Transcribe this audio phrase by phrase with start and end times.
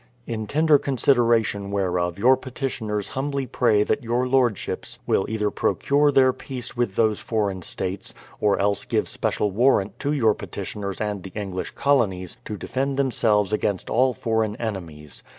[0.25, 6.33] In tender consideration whereof your petitioners humbly pray that your Lordships will either procure their
[6.33, 11.31] peace with those foreign states, or else give special warrant to your petitioners and the
[11.35, 15.21] English Colonies, to defend themselves against all foreign enemies.